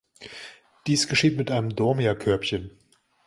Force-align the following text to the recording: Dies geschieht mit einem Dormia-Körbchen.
Dies 0.87 1.07
geschieht 1.07 1.37
mit 1.37 1.51
einem 1.51 1.75
Dormia-Körbchen. 1.75 2.71